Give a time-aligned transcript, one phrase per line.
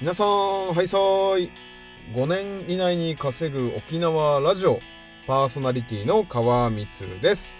[0.00, 1.50] 皆さん、はいさーい。
[2.14, 4.78] 5年以内に稼ぐ沖縄ラジオ
[5.26, 7.58] パーソナリティの川光です。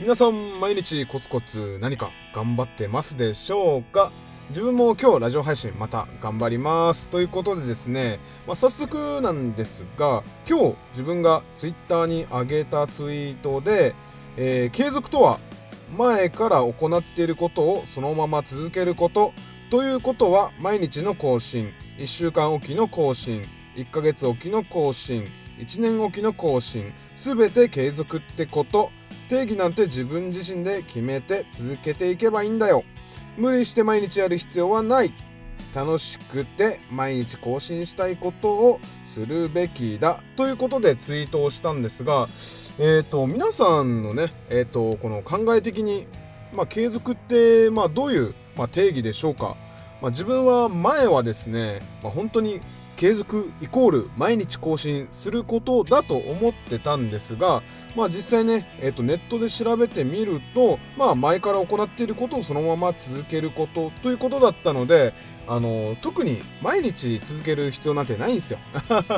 [0.00, 4.10] 皆さん、毎日コツコツ何か頑張ってますでしょうか？
[4.48, 7.08] 自分も今日ラジオ配信また頑張ります。
[7.08, 8.18] ということでですね、
[8.48, 13.94] まあ、早速なんですが、今日自分がツイッターに上げたツイートで、
[14.36, 15.38] えー継続とは
[15.96, 19.32] 前から行っていることをそのまま続けること
[19.68, 21.72] ということは毎日の更新。
[21.98, 23.42] 1週間おきの更新。
[23.74, 25.26] 1ヶ月おきの更新。
[25.58, 26.92] 1年おきの更新。
[27.16, 28.92] 全て継続ってこと。
[29.28, 32.84] 定義なんて自分自身で決めて続けていけばいいんだよ。
[33.36, 35.12] 無理して毎日やる必要はない。
[35.74, 40.22] 楽しくて毎日更新したいことをするべきだ。
[40.36, 42.28] ということでツイートをしたんですが
[42.78, 46.06] えー、と皆さんのね、えー、とこの考え的に、
[46.52, 49.56] まあ、継続って、まあ、どういう、まあ、定義でしょうか、
[50.00, 52.60] まあ、自分は前はですね、まあ、本当に
[52.96, 57.62] 継続イコール毎日更新することだと思ってたんですが、
[57.94, 65.12] まあ、実際ね、えー、とネットで調べてみると、まあ、前から行っていることをそのまま続けることということだったので
[65.46, 68.58] あの特に毎日続ける必要なんてないんですよ。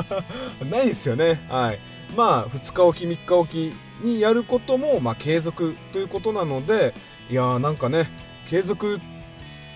[0.69, 1.43] ないんですよね。
[1.49, 1.79] はい。
[2.15, 6.93] まあ2日おき3日おきにやることも、まあ、継続ということなので
[7.29, 8.09] いやーなんかね
[8.45, 9.18] 継続って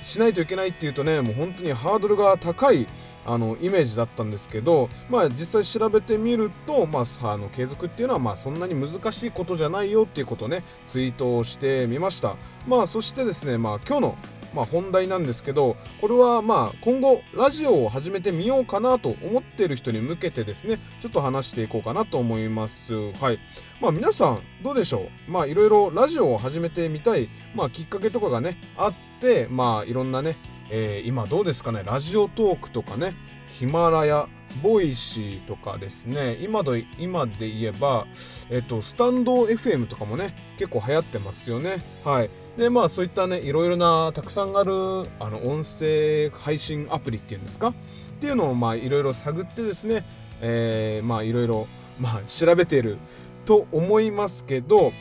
[0.04, 2.88] しないといけないっていうとねもう本当にハードルが高い
[3.26, 12.36] あのイメージだったんですけどまあ実際調べてみると、まあ、あの継続っていうのはまあそんなに難しいことじゃないよっていうことをねツイートをしてみました。
[12.68, 14.18] まあそしてですねまあ今日の
[14.54, 22.94] まあ、本題なんですけどこれはまあ今後ラジオを始めてみようかなと思っている人に向けてですねちょっと話していこうかなと思います。
[22.94, 23.40] はい。
[23.82, 25.32] まあ皆さんどうでしょう？
[25.32, 30.38] まあいろいろラジオを始めてみたい、まあ、きっかけとかがねあってまあいろんなね、
[30.70, 31.84] えー今どうですかね？
[31.84, 33.14] ラジオトークとかね
[33.48, 34.28] ヒマラヤ
[34.62, 36.38] ボイシーとかですね。
[36.42, 38.06] 今ど今で言えば、
[38.50, 41.78] えっと、スタンド FM とかもね結構流行ってますよね。
[42.04, 42.30] はい。
[42.58, 44.72] でまあそういったねいろいろなたくさんある
[45.20, 47.70] あの音声配信アプリっていうんですか？
[47.70, 47.74] っ
[48.20, 50.06] ていうのをまあいろいろ探ってですね、
[50.42, 51.68] えーまあいろいろ
[52.00, 52.98] まあ調べている
[53.46, 54.94] と思いますけど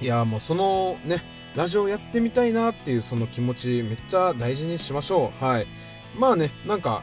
[0.00, 1.22] いやもうそのね
[1.54, 5.44] ラジオやってみたいなっていうその気持ちめっちゃ大事にしましょう。
[5.44, 5.66] はい。
[6.18, 7.02] まあねなんか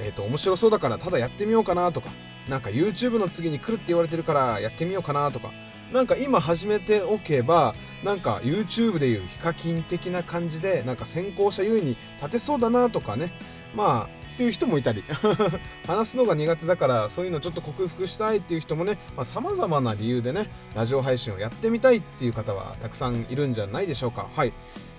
[0.00, 2.10] えっ、と面白そうだからただやってみようかなとか
[2.48, 5.52] なんか YouTube の次に来るって言われてるからやってみようかなとか
[5.92, 13.32] なんか今始めておけばなんか YouTube でいうヒカキン的な感じでなんか先行者優位に立てそうだなとかね。
[13.74, 15.02] まあっていう人もいたり。
[15.86, 24.28] 話すのが苦手だからそういうのちょっと克服したいっていう人もねさまざ、まな理由でねラジオ配信をやってみたいっていう方はたくさんいるんじゃないでしょうか。
[24.32, 24.52] はい。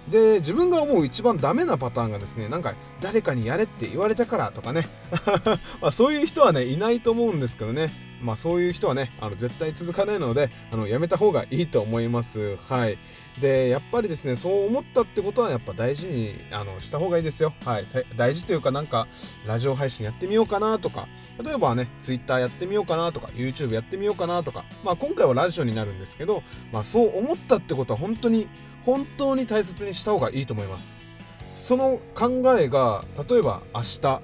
[0.10, 4.88] で自分が思う一番ダメなパターンがですねなんか誰かにやれって言われたからとかね。
[5.82, 7.92] まあそういう人はねいないと思うんですけどね。
[8.22, 12.58] まあそういう人はねあの絶対続かないのであのやめた方がいいと思います。
[12.58, 12.98] はい。
[13.40, 17.54] でやっぱりですねそう思ったってことはやっぱ大事にあのした方がいいですよ。
[17.64, 17.86] はい。
[18.16, 19.08] 大事というかなんか
[19.46, 21.08] ラジオ配信やってみようかなとか。
[21.44, 24.66] 例えばね Twitter やってみようかなとか YouTube やってみようかなとか。
[24.84, 28.48] まあ今回はラジオになるんですけどまあそう思ったってことは本当に
[28.90, 31.04] 本当に大切にした方がいいと思います。
[31.54, 34.22] その考えが例えば明日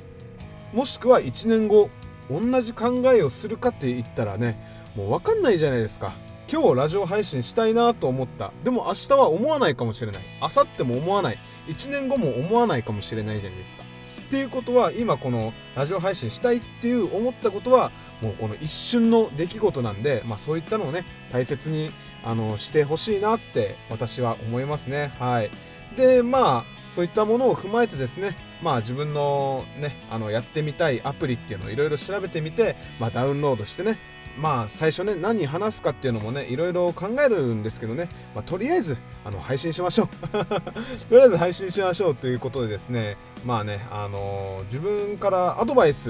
[0.74, 1.90] もしくは1年後
[2.32, 4.60] 同じ考えをするかって言ったらね
[4.96, 6.14] もう分かんないじゃないですか。
[6.52, 8.54] 今日ラジオ配信したいなと思った。
[8.64, 10.22] でも明日は思わないかもしれない。
[10.42, 11.38] 明後日も思わない。
[11.68, 13.84] 1年後も思わないかもしれないじゃないですか。
[14.26, 17.92] っていうことは今このラジオ配信したいっていう思ったことは
[18.22, 21.92] もうこの一瞬の出来事なんで、まあ、そういったのをね大切に
[22.24, 25.12] あのしてほしいなって私は思いますね。
[25.20, 25.52] はい。
[25.96, 34.00] でまあそういったものを踏まえてですねまあ自分のねあのやってみたいアプリっていうのをいろいろ調べてみて、まあ、ダウンロードしてね
[34.38, 40.08] まあ最初ね何話すかっていうのもねいろいろ考えるんですけどね、まあ、とりあえずあの配信しましょう。
[41.10, 43.18] とりあえず配信しましょうということでですね。
[43.46, 46.10] まあねあの自分からアドバイス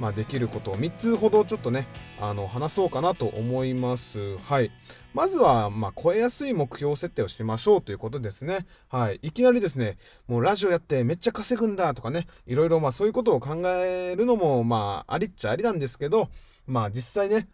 [0.00, 1.86] まあ、できることを3つほどちょっとね
[2.20, 4.36] あの話そうかなと思います。
[4.38, 4.70] はい。
[5.14, 8.66] まずはまあ超えやすい目標設定をしましょうということですね。
[8.88, 9.18] はい。
[9.22, 9.96] いきなりですね
[10.28, 16.28] もうラジオやってめっちゃ稼ぐんだとかねいろいろまあそういうことを考えるのもまあありっちゃありなんですけど
[16.66, 17.48] まあ実際ね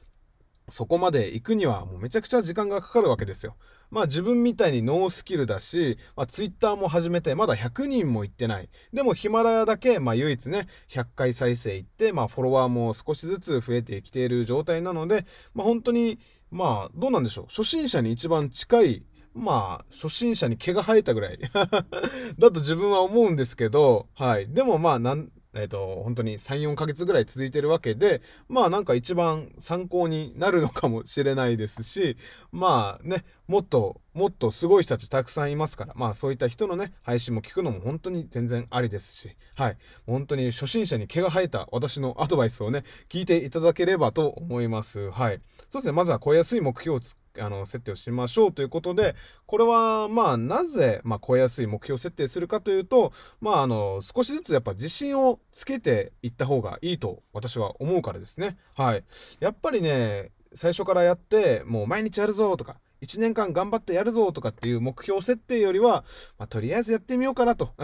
[0.68, 3.56] そこまで行くにはもうめちゃくちゃ時間がかかるわけですよ。
[3.90, 8.68] まあ自分みたいにノースキルだし、まあ、Twitter も始めてまだ100人も行ってない。
[8.92, 16.18] でもヒマラヤだけ、まあ唯一ね、100回再生行って、まあフォロワーも少しずつ増えてきている状態なので、まあ本当に、
[16.50, 17.46] まあどうなんでしょう。
[17.48, 19.04] 初心者に一番近い
[19.34, 21.38] まあ、初心者に毛が生えたぐらい
[22.38, 24.52] だと自分は思うんですけど、はい。
[24.52, 32.16] でもまあ、なん、えっ、ー、と、本当に3、4ヶ月ぐらい続いてるわけで、まあなんか一番参考になるのかもしれないですし、
[32.50, 39.76] まあね、もっと、もっとすごい人たちたくさんいますから、まあそういった人のね、配信も聞くのも本当に全然ありですし、はい。
[40.06, 45.10] 本当に初心者に毛が生えた私のアドバイスをね、聞いていただければと思います。
[45.10, 45.40] はい。
[45.68, 47.00] そうですね、まずは超えやすい目標を
[47.40, 49.14] あの設定をしましょうということで
[49.46, 58.56] これはまあなぜ、まあ、超えやすい目標設定するかというとまああの少しずつやっぱ自信をつけていった方がいいと私は思うからですね。
[58.74, 59.04] はい。
[59.40, 66.04] やっぱりね最初からやってもう毎日やるぞとか1年間頑張ってやるぞとかっていう目標設定よりは、
[66.38, 67.74] まあ、とりあえずやってみようかなと。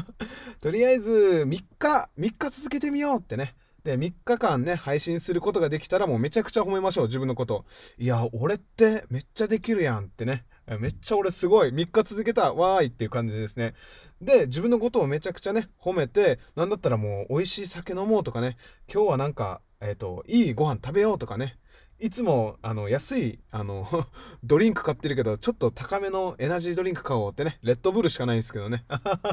[0.60, 3.54] とりあえず3日3日続けてみようってね。
[3.88, 7.64] で、3日間ね、配信することができたらもうめちゃくちゃ褒めましょう、自分のこと。
[7.96, 10.44] いや、俺ってめっちゃできるやんってね。
[10.78, 11.70] めっちゃ俺すごい。
[11.70, 12.52] 3日続けた。
[12.52, 13.72] わーいっていう感じですね。
[14.20, 18.58] で、自分のことをめちゃくちゃね、褒めて、なんだったらもう美味しい酒飲もうとかね、
[18.92, 21.56] 今日はなんか、えっ、ー、と、いいご飯食べようとかね。
[22.00, 23.84] いつも、あの、安い、あの
[24.44, 28.84] ドリンク買ってるけど、ちょっと高めのエナジードリンク買おうってね、レッドブルしかないんですけどね。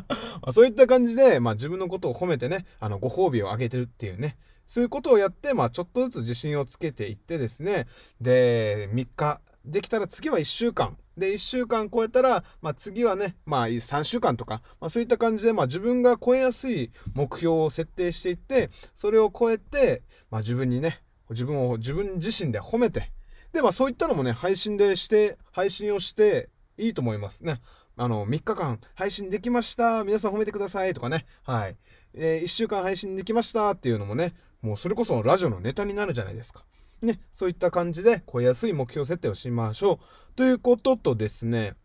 [0.52, 7.86] そういった感じで、まあ自分のことを褒めてね、あの、ご褒美をあげてるっていうね、そういうことをやって、まあちょっとずつ自信をつけていってですね、
[8.20, 10.98] で、3日、できたら次は1週間。
[11.18, 23.12] で、1週間超えたら、まあ、次はね、まあ、3週間とか、まあ、そういった感じで、まあ、自分が超えやすい目標を設定していって、それを超えて、まあ、自分にね、自分を自分自身で褒めて、
[23.54, 27.62] で、まあそういったのもね、配信でして、配信をしていいと思いますね。
[27.98, 30.04] あの、3日間配信できました。
[30.04, 31.26] 皆さん褒めてくださいとかね。
[31.44, 31.78] はい。
[32.14, 36.66] えー、1週間配信できましたっていうのもね、もうそれこそラジオのネタになるじゃないですか。
[37.02, 40.36] ね、そういった感じで超えやすい目標設定をしましょう。
[40.36, 41.76] ということとですね、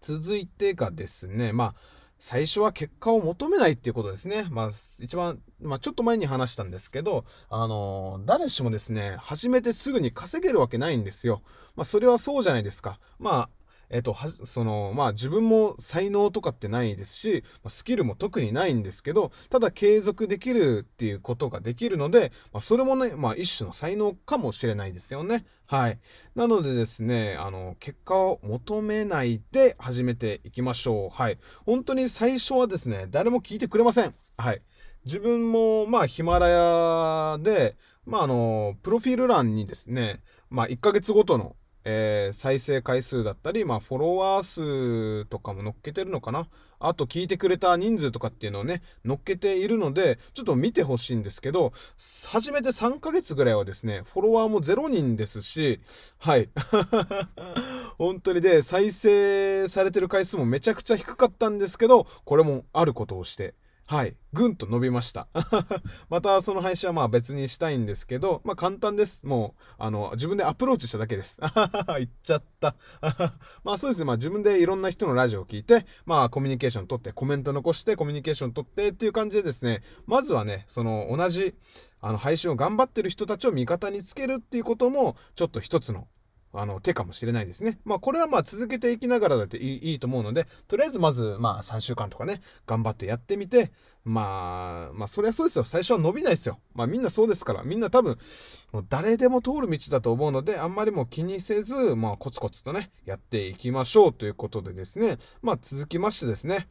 [0.00, 1.74] 続いてがですね、まあ、
[2.18, 4.46] 最初は結果を求めないっていうことですね。
[4.50, 4.70] まあ、
[5.00, 11.42] 一番、まあ、ちょっと前に話したんですけど、あのー、誰しもですね、始めてすぐに稼げるわけないんですよ。
[11.76, 12.98] まあ、それはそうじゃないですか。
[13.18, 13.48] ま、
[13.90, 25.44] えっ、と、その、まあ自分も才能とかってないですし、スキルも特にないんですけど、ただ継続できるっていうことができるので、まあ、それもね、まあ一種の才能かもしれないですよね。
[25.66, 25.98] はい。
[26.34, 31.08] なのでですね、あの、結果を求めないで始めていきましょう。
[31.10, 31.38] はい。
[31.66, 34.14] 本当に最初はですね、誰も聞いてくれません。
[34.36, 34.62] はい。
[35.04, 41.56] 自分も、まあ、ヒマラヤで、まあ、あの、プロフィール欄にですね、まあ、1ヶ月ごとの
[41.90, 46.46] えー、再生回数だったり、まあ、フォロワー数とかも載っけてるのかな
[46.80, 51.72] あと聞いてくれた人数とかっていうのをね、載っけているので、ちょっと見てほしいんですけど、
[52.26, 55.80] 初めて3ヶ月ぐらいはですね、フォロワーも0人ですし、
[56.18, 56.50] はい。
[57.96, 63.54] 本当にで、再生されてる回数もめちゃくちゃ低かったんですけど、これもあることをして、
[63.90, 64.14] はい。
[64.34, 65.28] ぐんと伸びました。
[66.10, 69.26] またその配信はまあ別にしたいんですけど、まあ簡単です。
[69.26, 71.40] もう、あの、自分でアプローチしただけです。
[71.96, 72.76] 言っちゃった。
[73.64, 74.04] まあそうですね。
[74.04, 81.54] まあ自分でいろんな人のラジオを聞いて、まあコミュニケーション取って、コメント残してコミュニケーション取ってっていう感じでですね、まずはね、その同じ、
[82.02, 86.08] あの配信を頑張ってる人たちを味方につけるっていうことも、ちょっと一つの
[86.52, 87.78] あの手かもしれないですね。
[87.84, 93.70] まあこれはまあ続けていきながらだっていいと思うので、とりあえずまずまあ3週間とかね、頑張ってやってみて、
[94.04, 95.64] まあ、まあそりゃそうですよ。
[95.64, 96.58] 最初は伸びないですよ。
[96.74, 98.16] まあみんなそうですから、みんな多分、
[98.72, 106.68] もう誰でも通る道だと思うので、あんまりもう気にせず、まあコツコツとね、やっていきましょうということでですね、まあ続きましてですね、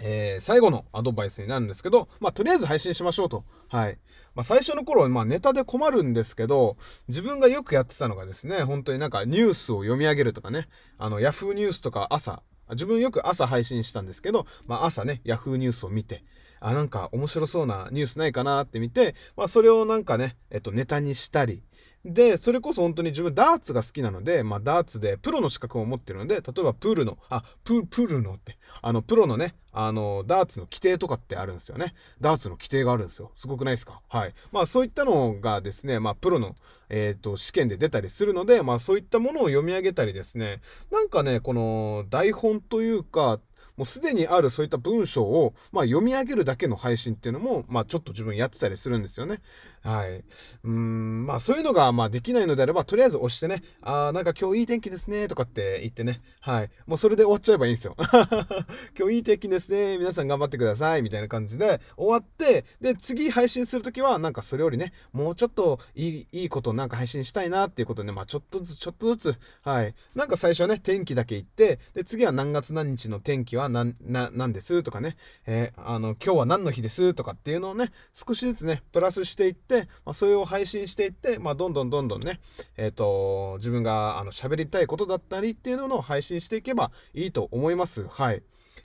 [0.00, 3.44] えー、最後のアドバイスになるんですけど、まあ、とりあえず配信しましょうと。
[3.68, 3.98] はい。
[4.34, 6.76] まあ、最初の頃、まあ、ネタで困るんですけど、
[7.08, 16.24] 自分がよくやってたのがですね、本当になんかニュースを読み上げるとかね、あの、ヤフーニュースとか朝、自分よく朝配信したんですけど、まあ、朝ね、ヤフーニュースを見て、
[16.60, 21.62] あ、なんか面白そうなニュースないかなって見て、まあ、それをなんかね、えっと、ネタにしたり、
[22.04, 31.94] で、それこそ本当に自分ダーツが好きなので、まあダーツでプロの資格を持ってるので、例えばプールの、あ、プ、プールのって、あの、プロのね、あの、ダーツの規定とかってあるんですよね。
[32.20, 33.30] ダーツの規定があるんですよ。
[33.34, 34.02] すごくないですか？
[34.08, 34.34] はい。
[34.52, 36.54] まあそういったのがですね、まあプロの、
[36.90, 40.60] えっ、ー、と、試験で出たりするので、まあそういったものを読み上げたりですね、
[40.92, 43.40] なんかね、この台本というか、
[43.76, 49.40] もうすでにあるそういった文章を、まあ、読み上げるだけの配信っていうのも、まあ、ちょっと自分やってたりするんですよね。
[49.82, 50.24] はい。
[50.64, 56.70] うん、まあ、そういうのが、まあ、できないのであれば、とりあえず押してね、あー、なんか今日いい天気ですね、とかって言ってね、はい。
[56.86, 57.96] もうそれで終わっちゃえばいいんですよ。
[58.98, 69.94] 今日いい天気ですね、皆さん頑張ってください、みたいな感じで終わって、で、次配信するときは、なんかそれよりね、もうちょっといい、いいことなんか配信したいなっていうことで、まあ、ちょっとずつ、ちょっとずつ、はい。
[70.14, 75.16] なんか最初はね、天気だけ言って、で、次は何月何日の天気はは何何ですとかね、
[75.46, 82.40] えー、あの、今日は何の日ですとかっていうのをね、少しずつね、プラスしていって、まあ、それを配信していって、まあ、どんどんどんどんね、
[82.76, 88.06] えっ、ー、と、自分があの喋りたいことだったりっていうのを配信していけばいいと思います。
[88.08, 88.42] はい。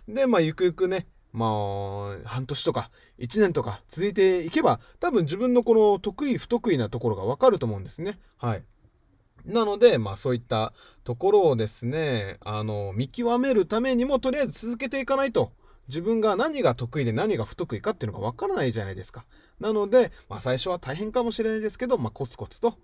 [0.07, 8.17] で、まあ、ゆくゆくね、まあ、半年とか1年とか続いていけば、多分自分のこの得意不得意なところがわかると思うんですね。
[8.37, 8.63] はい。
[9.49, 15.51] なので、まあそういったところをですね、あの、見極めるためにもとりあえず続けていかないと、
[15.87, 19.25] 自分が何が得意で何が不得意かっていうのがわからないじゃないですか。
[19.59, 22.75] なので、まあ最初は大変かもしれないですけど、まあコツコツと、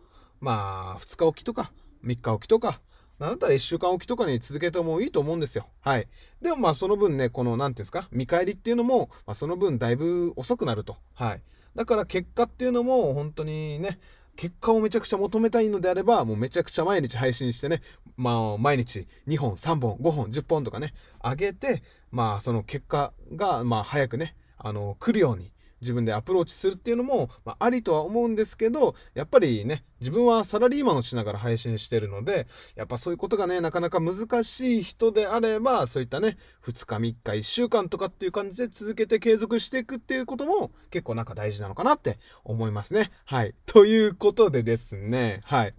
[0.41, 1.71] まあ2日おきとか
[2.03, 2.81] 3日おきとか、
[3.19, 5.67] なんだったら1週間おきとかに続けてもいいと思うんですよ。
[5.81, 6.07] はい。
[6.41, 10.97] でもまあその分ね、この何て言うんですか、見返りっていうのも、まあ、その分だいぶ遅くなると。
[11.13, 11.41] はい。
[11.75, 13.99] だから結果っていうのも本当にね、
[14.35, 17.81] 結果をめちゃくちゃ求めたいのであれば、もうめちゃくちゃ毎日配信してね、
[18.17, 25.51] まあ、毎日2本、3本、5本、10本とかね、上げて、まあ、その結果が、まあ、早くね、あの、来るように、
[25.81, 43.11] 自分でアプローチするっていうのも、まあ、ありとは思うんですけど、やっぱりね、自分はサラリーマンをしながら配信してるので、やっぱそういうことがね、なかなか難しい人であれば、そういったね、2日、3日、1週間とかっていう感じで続けて継続していくっていうことも結構なんか大事なのかなって思いますね。
[43.25, 43.55] はい。
[43.65, 45.73] ということでですね、はい。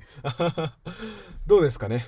[1.47, 2.05] どうですかね。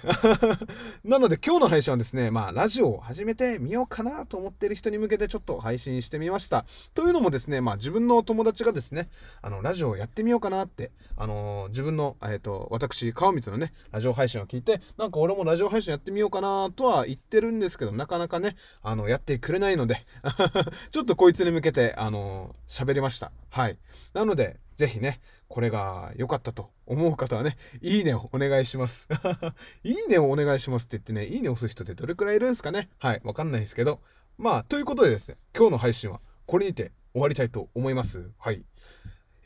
[1.05, 6.65] なので今日の配信はですね、まあラジオを始めてみようかなと思ってる人に向けてちょっと配信してみました。
[6.95, 9.09] というのもですね、まあ自分の友達がですね、
[9.43, 19.97] あの、ラジオをやってみようかなって、あの、自分の、のえ、ー、と、私、川光のね、ラジオ配信を聞いて、なんか俺もラジオ配信やってみようかなとは言ってるんですけど、なかなかね、あの、やってくれないので
[20.91, 23.33] ちょっとこいつに向けて、あの、喋りました。
[23.51, 23.79] はい。
[24.15, 29.09] なので、ぜひね、これが良かったと思う方はね、いいねをお願いします。
[29.83, 34.01] いいねをお願いしますって言ってね、いいねを押す人ってどれくらいいるんですかねはい、わかんないですけど。
[34.37, 38.31] まあ、ということでですね、今日の配信はこれにて終わりたいと思います。
[38.39, 38.65] はい。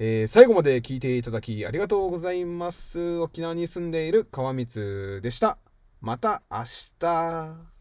[0.04, 3.20] えー、最後まで聞いていただきありがとうございます。
[3.20, 5.58] 沖縄に住んでいる川光でした。
[6.00, 6.64] また明
[6.98, 7.71] 日。